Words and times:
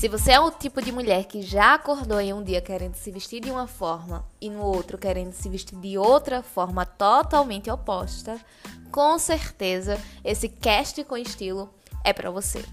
Se 0.00 0.08
você 0.08 0.32
é 0.32 0.40
o 0.40 0.50
tipo 0.50 0.80
de 0.80 0.90
mulher 0.90 1.26
que 1.26 1.42
já 1.42 1.74
acordou 1.74 2.18
em 2.18 2.32
um 2.32 2.42
dia 2.42 2.62
querendo 2.62 2.94
se 2.94 3.10
vestir 3.10 3.38
de 3.38 3.50
uma 3.50 3.66
forma 3.66 4.24
e 4.40 4.48
no 4.48 4.62
outro 4.62 4.96
querendo 4.96 5.34
se 5.34 5.46
vestir 5.46 5.78
de 5.78 5.98
outra 5.98 6.42
forma 6.42 6.86
totalmente 6.86 7.70
oposta, 7.70 8.40
com 8.90 9.18
certeza 9.18 10.00
esse 10.24 10.48
cast 10.48 11.04
com 11.04 11.18
estilo 11.18 11.68
é 12.02 12.14
para 12.14 12.30
você. 12.30 12.64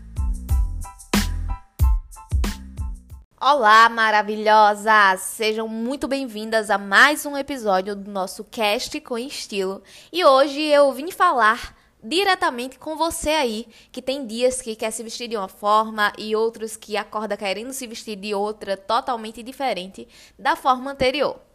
Olá, 3.42 3.90
maravilhosas! 3.90 5.20
Sejam 5.20 5.68
muito 5.68 6.08
bem-vindas 6.08 6.70
a 6.70 6.78
mais 6.78 7.26
um 7.26 7.36
episódio 7.36 7.94
do 7.94 8.10
nosso 8.10 8.46
cast 8.46 9.02
com 9.02 9.18
estilo. 9.18 9.84
E 10.14 10.24
hoje 10.24 10.62
eu 10.62 10.94
vim 10.94 11.12
falar 11.12 11.76
diretamente 12.04 12.78
com 12.78 12.96
você 12.96 13.32
aí, 13.32 13.68
que 13.92 14.02
tem 14.02 14.26
dias 14.26 14.62
que 14.62 14.76
quer 14.76 14.92
se 14.92 15.04
vestir 15.04 15.28
de 15.28 15.38
uma 15.38 15.48
forma 15.48 16.14
e 16.18 16.36
outros 16.36 16.78
que 16.78 16.98
acorda 16.98 17.38
querendo 17.38 17.74
se 17.74 17.88
vestir 17.88 18.16
de 18.16 18.34
outra 18.34 18.78
totalmente 18.78 19.42
diferente 19.42 20.08
da 20.38 20.56
forma 20.56 20.92
anterior. 20.92 21.47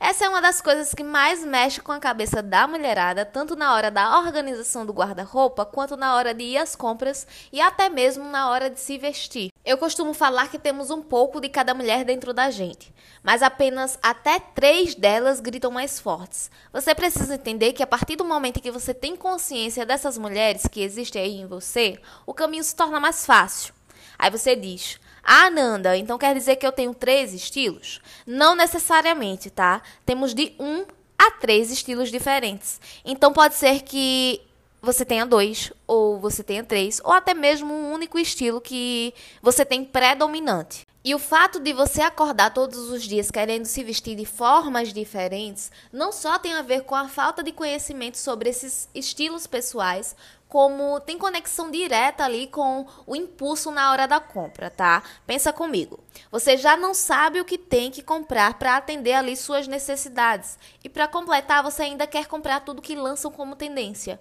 Essa 0.00 0.26
é 0.26 0.28
uma 0.28 0.40
das 0.40 0.60
coisas 0.60 0.94
que 0.94 1.02
mais 1.02 1.44
mexe 1.44 1.80
com 1.80 1.90
a 1.90 1.98
cabeça 1.98 2.40
da 2.40 2.68
mulherada, 2.68 3.24
tanto 3.24 3.56
na 3.56 3.74
hora 3.74 3.90
da 3.90 4.20
organização 4.20 4.86
do 4.86 4.92
guarda-roupa, 4.92 5.66
quanto 5.66 5.96
na 5.96 6.14
hora 6.14 6.32
de 6.32 6.44
ir 6.44 6.56
às 6.56 6.76
compras 6.76 7.26
e 7.52 7.60
até 7.60 7.88
mesmo 7.88 8.24
na 8.30 8.48
hora 8.48 8.70
de 8.70 8.78
se 8.78 8.96
vestir. 8.96 9.52
Eu 9.64 9.76
costumo 9.76 10.14
falar 10.14 10.50
que 10.50 10.58
temos 10.58 10.90
um 10.90 11.02
pouco 11.02 11.40
de 11.40 11.48
cada 11.48 11.74
mulher 11.74 12.04
dentro 12.04 12.32
da 12.32 12.48
gente, 12.48 12.94
mas 13.24 13.42
apenas 13.42 13.98
até 14.00 14.38
três 14.38 14.94
delas 14.94 15.40
gritam 15.40 15.72
mais 15.72 15.98
fortes. 15.98 16.48
Você 16.72 16.94
precisa 16.94 17.34
entender 17.34 17.72
que 17.72 17.82
a 17.82 17.86
partir 17.86 18.14
do 18.14 18.24
momento 18.24 18.62
que 18.62 18.70
você 18.70 18.94
tem 18.94 19.16
consciência 19.16 19.84
dessas 19.84 20.16
mulheres 20.16 20.62
que 20.70 20.80
existem 20.80 21.22
aí 21.22 21.40
em 21.40 21.46
você, 21.46 22.00
o 22.24 22.32
caminho 22.32 22.62
se 22.62 22.74
torna 22.74 23.00
mais 23.00 23.26
fácil. 23.26 23.74
Aí 24.16 24.30
você 24.30 24.54
diz: 24.54 25.00
ah, 25.30 25.50
Nanda, 25.50 25.94
então 25.94 26.16
quer 26.16 26.34
dizer 26.34 26.56
que 26.56 26.66
eu 26.66 26.72
tenho 26.72 26.94
três 26.94 27.34
estilos? 27.34 28.00
Não 28.26 28.54
necessariamente, 28.56 29.50
tá? 29.50 29.82
Temos 30.06 30.32
de 30.32 30.54
um 30.58 30.86
a 31.18 31.32
três 31.32 31.70
estilos 31.70 32.10
diferentes. 32.10 32.80
Então 33.04 33.30
pode 33.30 33.54
ser 33.54 33.82
que 33.82 34.40
você 34.80 35.04
tenha 35.04 35.26
dois, 35.26 35.70
ou 35.86 36.18
você 36.18 36.42
tenha 36.42 36.64
três, 36.64 36.98
ou 37.04 37.12
até 37.12 37.34
mesmo 37.34 37.74
um 37.74 37.92
único 37.92 38.18
estilo 38.18 38.58
que 38.58 39.12
você 39.42 39.66
tem 39.66 39.84
predominante. 39.84 40.86
E 41.04 41.14
o 41.14 41.18
fato 41.18 41.60
de 41.60 41.72
você 41.72 42.00
acordar 42.00 42.52
todos 42.54 42.90
os 42.90 43.02
dias 43.02 43.30
querendo 43.30 43.66
se 43.66 43.84
vestir 43.84 44.16
de 44.16 44.24
formas 44.24 44.92
diferentes 44.92 45.70
não 45.92 46.10
só 46.10 46.38
tem 46.38 46.54
a 46.54 46.62
ver 46.62 46.82
com 46.84 46.94
a 46.94 47.08
falta 47.08 47.42
de 47.42 47.52
conhecimento 47.52 48.18
sobre 48.18 48.50
esses 48.50 48.88
estilos 48.94 49.46
pessoais, 49.46 50.16
como 50.48 50.98
tem 51.00 51.18
conexão 51.18 51.70
direta 51.70 52.24
ali 52.24 52.46
com 52.46 52.86
o 53.06 53.14
impulso 53.14 53.70
na 53.70 53.92
hora 53.92 54.06
da 54.06 54.18
compra, 54.18 54.70
tá? 54.70 55.02
Pensa 55.26 55.52
comigo. 55.52 56.00
Você 56.30 56.56
já 56.56 56.76
não 56.76 56.94
sabe 56.94 57.40
o 57.40 57.44
que 57.44 57.58
tem 57.58 57.90
que 57.90 58.02
comprar 58.02 58.54
para 58.54 58.76
atender 58.76 59.12
ali 59.12 59.36
suas 59.36 59.68
necessidades. 59.68 60.58
E 60.82 60.88
para 60.88 61.06
completar, 61.06 61.62
você 61.62 61.82
ainda 61.82 62.06
quer 62.06 62.26
comprar 62.26 62.60
tudo 62.60 62.82
que 62.82 62.96
lançam 62.96 63.30
como 63.30 63.56
tendência. 63.56 64.18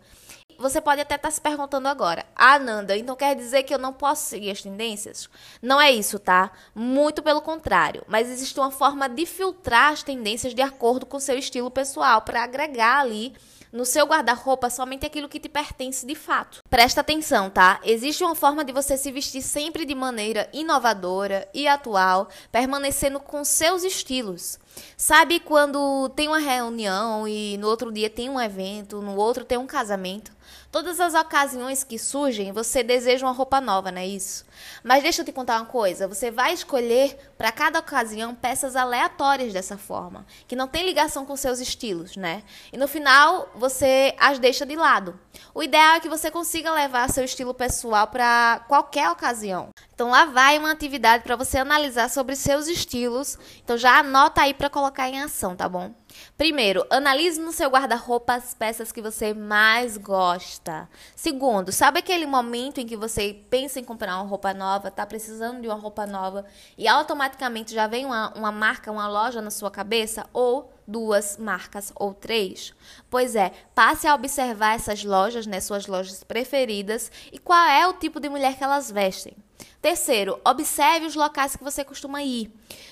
Você 0.59 0.81
pode 0.81 0.99
até 0.99 1.15
estar 1.15 1.27
tá 1.27 1.31
se 1.31 1.39
perguntando 1.39 1.87
agora: 1.87 2.25
"Ah, 2.35 2.57
Nanda, 2.57 2.97
então 2.97 3.15
quer 3.15 3.35
dizer 3.35 3.63
que 3.63 3.73
eu 3.73 3.77
não 3.77 3.93
posso 3.93 4.25
seguir 4.25 4.49
as 4.49 4.61
tendências?" 4.61 5.29
Não 5.61 5.79
é 5.79 5.91
isso, 5.91 6.17
tá? 6.17 6.51
Muito 6.73 7.21
pelo 7.21 7.41
contrário, 7.41 8.03
mas 8.07 8.27
existe 8.27 8.59
uma 8.59 8.71
forma 8.71 9.07
de 9.07 9.25
filtrar 9.25 9.93
as 9.93 10.01
tendências 10.01 10.55
de 10.55 10.61
acordo 10.61 11.05
com 11.05 11.19
seu 11.19 11.37
estilo 11.37 11.69
pessoal 11.69 12.21
para 12.21 12.43
agregar 12.43 12.99
ali 12.99 13.35
no 13.71 13.85
seu 13.85 14.05
guarda-roupa 14.05 14.69
somente 14.69 15.05
aquilo 15.05 15.29
que 15.29 15.39
te 15.39 15.49
pertence 15.49 16.05
de 16.05 16.15
fato. 16.15 16.61
Presta 16.69 17.01
atenção, 17.01 17.49
tá? 17.49 17.79
Existe 17.83 18.23
uma 18.23 18.35
forma 18.35 18.63
de 18.63 18.71
você 18.71 18.97
se 18.97 19.11
vestir 19.11 19.41
sempre 19.41 19.85
de 19.85 19.95
maneira 19.95 20.49
inovadora 20.53 21.47
e 21.53 21.67
atual, 21.67 22.29
permanecendo 22.51 23.19
com 23.19 23.43
seus 23.43 23.83
estilos. 23.83 24.59
Sabe 24.95 25.39
quando 25.39 26.09
tem 26.09 26.27
uma 26.27 26.39
reunião 26.39 27.27
e 27.27 27.57
no 27.57 27.67
outro 27.67 27.91
dia 27.91 28.09
tem 28.09 28.29
um 28.29 28.39
evento, 28.39 29.01
no 29.01 29.15
outro 29.15 29.43
tem 29.43 29.57
um 29.57 29.67
casamento? 29.67 30.36
Todas 30.71 30.99
as 30.99 31.13
ocasiões 31.13 31.83
que 31.83 31.97
surgem, 31.97 32.51
você 32.51 32.83
deseja 32.83 33.25
uma 33.25 33.33
roupa 33.33 33.61
nova, 33.61 33.91
não 33.91 34.01
é 34.01 34.07
isso? 34.07 34.45
Mas 34.83 35.03
deixa 35.03 35.21
eu 35.21 35.25
te 35.25 35.31
contar 35.31 35.57
uma 35.57 35.65
coisa: 35.65 36.07
você 36.07 36.29
vai 36.29 36.53
escolher 36.53 37.17
para 37.37 37.51
cada 37.51 37.79
ocasião 37.79 38.35
peças 38.35 38.75
aleatórias 38.75 39.53
dessa 39.53 39.77
forma, 39.77 40.25
que 40.47 40.55
não 40.55 40.67
tem 40.67 40.85
ligação 40.85 41.25
com 41.25 41.35
seus 41.35 41.59
estilos, 41.59 42.15
né? 42.15 42.43
E 42.71 42.77
no 42.77 42.87
final, 42.87 43.49
você 43.55 44.15
as 44.19 44.39
deixa 44.39 44.65
de 44.65 44.75
lado. 44.75 45.19
O 45.53 45.63
ideal 45.63 45.95
é 45.95 45.99
que 45.99 46.09
você 46.09 46.29
consiga 46.29 46.71
levar 46.71 47.09
seu 47.09 47.23
estilo 47.23 47.53
pessoal 47.53 48.07
para 48.07 48.63
qualquer 48.67 49.09
ocasião. 49.09 49.69
Então 49.97 50.11
lá 50.11 50.25
vai 50.25 50.59
uma 50.59 50.69
atividade 50.69 51.23
para 51.23 51.35
você 51.35 51.57
analisar 51.57 52.07
sobre 52.07 52.35
seus 52.35 52.67
estilos. 52.67 53.35
Então 53.63 53.75
já 53.75 53.97
anota 53.97 54.43
aí 54.43 54.53
para 54.53 54.69
colocar 54.69 55.09
em 55.09 55.23
ação, 55.23 55.55
tá 55.55 55.67
bom? 55.67 55.91
Primeiro, 56.37 56.85
analise 56.91 57.41
no 57.41 57.51
seu 57.51 57.67
guarda-roupa 57.67 58.35
as 58.35 58.53
peças 58.53 58.91
que 58.91 59.01
você 59.01 59.33
mais 59.33 59.97
gosta. 59.97 60.87
Segundo, 61.15 61.71
sabe 61.71 61.97
aquele 61.97 62.27
momento 62.27 62.79
em 62.79 62.85
que 62.85 62.95
você 62.95 63.41
pensa 63.49 63.79
em 63.79 63.83
comprar 63.83 64.17
uma 64.17 64.29
roupa 64.29 64.53
nova, 64.53 64.91
tá 64.91 65.03
precisando 65.03 65.61
de 65.61 65.67
uma 65.67 65.73
roupa 65.73 66.05
nova 66.05 66.45
e 66.77 66.87
automaticamente 66.87 67.73
já 67.73 67.87
vem 67.87 68.05
uma, 68.05 68.31
uma 68.37 68.51
marca, 68.51 68.91
uma 68.91 69.07
loja 69.07 69.41
na 69.41 69.49
sua 69.49 69.71
cabeça? 69.71 70.27
Ou 70.31 70.71
duas 70.87 71.37
marcas 71.37 71.91
ou 71.95 72.13
três? 72.13 72.71
Pois 73.09 73.35
é, 73.35 73.51
passe 73.73 74.05
a 74.05 74.13
observar 74.13 74.75
essas 74.75 75.03
lojas, 75.03 75.47
né, 75.47 75.59
suas 75.59 75.87
lojas 75.87 76.23
preferidas 76.23 77.11
e 77.31 77.39
qual 77.39 77.65
é 77.65 77.87
o 77.87 77.93
tipo 77.93 78.19
de 78.19 78.29
mulher 78.29 78.55
que 78.55 78.63
elas 78.63 78.91
vestem. 78.91 79.35
Terceiro, 79.81 80.39
observe 80.45 81.05
os 81.05 81.15
locais 81.15 81.55
que 81.55 81.63
você 81.63 81.83
costuma 81.83 82.21
ir. 82.21 82.51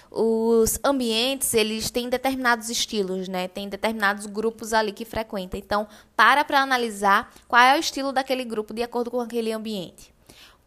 Os 0.09 0.79
ambientes, 0.83 1.53
eles 1.53 1.91
têm 1.91 2.07
determinados 2.07 2.69
estilos, 2.69 3.27
né? 3.27 3.47
Tem 3.49 3.67
determinados 3.67 4.25
grupos 4.25 4.71
ali 4.71 4.93
que 4.93 5.03
frequenta. 5.03 5.57
Então, 5.57 5.87
para 6.15 6.45
para 6.45 6.61
analisar 6.61 7.33
qual 7.47 7.61
é 7.61 7.75
o 7.75 7.79
estilo 7.79 8.13
daquele 8.13 8.45
grupo 8.45 8.73
de 8.73 8.81
acordo 8.81 9.11
com 9.11 9.19
aquele 9.19 9.51
ambiente. 9.51 10.14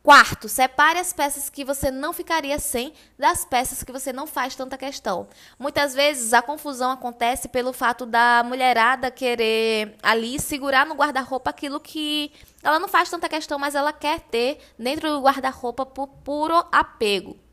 Quarto, 0.03 0.49
separe 0.49 0.99
as 0.99 1.13
peças 1.13 1.51
que 1.51 1.65
você 1.65 1.91
não 1.91 2.13
ficaria 2.13 2.59
sem 2.59 2.95
das 3.19 3.45
peças 3.45 3.83
que 3.83 3.93
você 3.93 4.13
não 4.13 4.27
faz 4.27 4.55
tanta 4.55 4.79
questão. 4.79 5.29
Muitas 5.59 5.93
vezes 5.93 6.33
a 6.33 6.41
confusão 6.41 6.93
acontece 6.93 7.49
pelo 7.49 7.73
fato 7.73 8.07
da 8.07 8.43
mulherada 8.45 9.11
querer 9.11 9.97
ali 10.03 10.39
segurar 10.41 10.87
no 10.87 10.95
guarda-roupa 10.95 11.51
aquilo 11.51 11.81
que 11.81 12.33
ela 12.63 12.79
não 12.79 12.89
faz 12.89 13.11
tanta 13.11 13.29
questão, 13.29 13.59
mas 13.59 13.75
ela 13.75 13.93
quer 13.93 14.21
ter 14.21 14.59
dentro 14.79 15.11
do 15.11 15.21
guarda-roupa 15.21 15.85
por 15.85 16.07
puro 16.07 16.65
apego. 16.73 17.48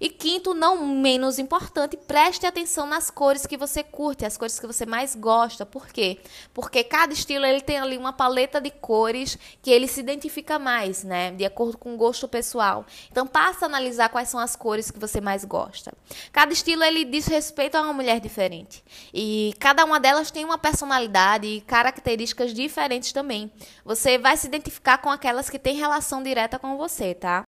E 0.00 0.08
quinto, 0.08 0.54
não 0.54 0.86
menos 0.86 1.38
importante, 1.38 1.96
preste 1.96 2.46
atenção 2.46 2.86
nas 2.86 3.10
cores 3.10 3.46
que 3.46 3.56
você 3.56 3.84
curte, 3.84 4.24
as 4.24 4.38
cores 4.38 4.58
que 4.58 4.66
você 4.66 4.86
mais 4.86 5.14
gosta. 5.14 5.66
Por 5.66 5.88
quê? 5.88 6.18
Porque 6.54 6.82
cada 6.82 7.12
estilo 7.12 7.44
ele 7.44 7.60
tem 7.60 7.78
ali 7.78 7.98
uma 7.98 8.12
paleta 8.12 8.60
de 8.60 8.70
cores 8.70 9.38
que 9.60 9.70
ele 9.70 9.86
se 9.86 10.00
identifica 10.00 10.58
mais, 10.58 11.04
né? 11.04 11.32
De 11.32 11.44
acordo 11.44 11.76
com 11.76 11.94
o 11.94 11.96
gosto 11.98 12.26
pessoal. 12.26 12.86
Então 13.10 13.26
passa 13.26 13.66
a 13.66 13.68
analisar 13.68 14.08
quais 14.08 14.30
são 14.30 14.40
as 14.40 14.56
cores 14.56 14.90
que 14.90 14.98
você 14.98 15.20
mais 15.20 15.44
gosta. 15.44 15.92
Cada 16.32 16.52
estilo 16.52 16.82
ele 16.82 17.04
diz 17.04 17.26
respeito 17.26 17.74
a 17.74 17.82
uma 17.82 17.92
mulher 17.92 18.20
diferente. 18.20 18.82
E 19.12 19.54
cada 19.60 19.84
uma 19.84 20.00
delas 20.00 20.30
tem 20.30 20.46
uma 20.46 20.56
personalidade 20.56 21.46
e 21.46 21.60
características 21.60 22.54
diferentes 22.54 23.12
também. 23.12 23.52
Você 23.84 24.16
vai 24.16 24.36
se 24.38 24.46
identificar 24.46 24.96
com 24.98 25.10
aquelas 25.10 25.50
que 25.50 25.58
têm 25.58 25.76
relação 25.76 26.22
direta 26.22 26.58
com 26.58 26.78
você, 26.78 27.14
tá? 27.14 27.44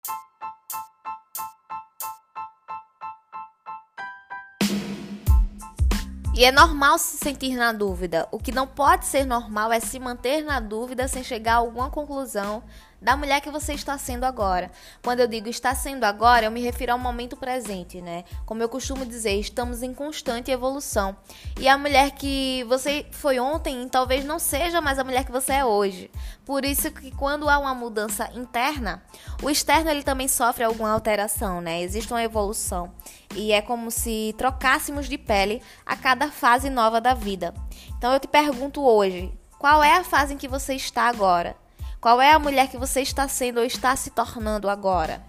E 6.34 6.46
é 6.46 6.50
normal 6.50 6.98
se 6.98 7.18
sentir 7.18 7.54
na 7.56 7.72
dúvida. 7.72 8.26
O 8.30 8.38
que 8.38 8.52
não 8.52 8.66
pode 8.66 9.04
ser 9.04 9.26
normal 9.26 9.70
é 9.70 9.80
se 9.80 9.98
manter 9.98 10.42
na 10.42 10.60
dúvida 10.60 11.06
sem 11.06 11.22
chegar 11.22 11.54
a 11.54 11.56
alguma 11.56 11.90
conclusão 11.90 12.62
da 13.02 13.16
mulher 13.16 13.40
que 13.40 13.50
você 13.50 13.74
está 13.74 13.98
sendo 13.98 14.24
agora. 14.24 14.70
Quando 15.02 15.20
eu 15.20 15.26
digo 15.26 15.48
está 15.48 15.74
sendo 15.74 16.04
agora, 16.04 16.46
eu 16.46 16.50
me 16.50 16.62
refiro 16.62 16.92
ao 16.92 16.98
momento 16.98 17.36
presente, 17.36 18.00
né? 18.00 18.24
Como 18.46 18.62
eu 18.62 18.68
costumo 18.68 19.04
dizer, 19.04 19.32
estamos 19.32 19.82
em 19.82 19.92
constante 19.92 20.52
evolução. 20.52 21.16
E 21.60 21.68
a 21.68 21.76
mulher 21.76 22.12
que 22.12 22.64
você 22.68 23.04
foi 23.10 23.40
ontem 23.40 23.88
talvez 23.88 24.24
não 24.24 24.38
seja 24.38 24.80
mais 24.80 25.00
a 25.00 25.04
mulher 25.04 25.24
que 25.24 25.32
você 25.32 25.54
é 25.54 25.64
hoje. 25.64 26.10
Por 26.44 26.64
isso 26.64 26.92
que 26.92 27.10
quando 27.10 27.48
há 27.48 27.58
uma 27.58 27.74
mudança 27.74 28.30
interna, 28.34 29.02
o 29.42 29.50
externo 29.50 29.90
ele 29.90 30.04
também 30.04 30.28
sofre 30.28 30.62
alguma 30.62 30.90
alteração, 30.90 31.60
né? 31.60 31.82
Existe 31.82 32.12
uma 32.12 32.22
evolução. 32.22 32.92
E 33.34 33.50
é 33.50 33.60
como 33.60 33.90
se 33.90 34.32
trocássemos 34.38 35.08
de 35.08 35.18
pele 35.18 35.60
a 35.84 35.96
cada 35.96 36.30
fase 36.30 36.70
nova 36.70 37.00
da 37.00 37.14
vida. 37.14 37.52
Então 37.98 38.12
eu 38.12 38.20
te 38.20 38.28
pergunto 38.28 38.80
hoje, 38.80 39.32
qual 39.58 39.82
é 39.82 39.96
a 39.96 40.04
fase 40.04 40.34
em 40.34 40.38
que 40.38 40.46
você 40.46 40.74
está 40.74 41.08
agora? 41.08 41.61
Qual 42.02 42.20
é 42.20 42.32
a 42.32 42.38
mulher 42.40 42.68
que 42.68 42.76
você 42.76 43.00
está 43.00 43.28
sendo 43.28 43.60
ou 43.60 43.64
está 43.64 43.94
se 43.94 44.10
tornando 44.10 44.68
agora? 44.68 45.22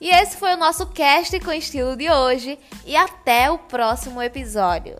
E 0.00 0.10
esse 0.10 0.36
foi 0.36 0.52
o 0.54 0.56
nosso 0.56 0.88
cast 0.88 1.38
com 1.38 1.52
estilo 1.52 1.96
de 1.96 2.10
hoje 2.10 2.58
e 2.84 2.96
até 2.96 3.48
o 3.48 3.58
próximo 3.58 4.20
episódio. 4.20 4.96